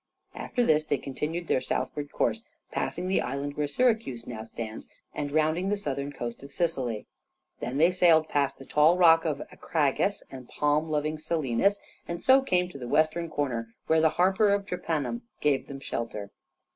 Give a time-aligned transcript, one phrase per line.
[0.33, 5.31] After this they continued their southward course, passing the island where Syracuse now stands, and
[5.31, 7.05] rounding the southern coast of Sicily.
[7.59, 11.77] Then they sailed past the tall rock of Acragas and palm loving Selinus,
[12.07, 16.31] and so came to the western corner, where the harbor of Drepanun gave them shelter.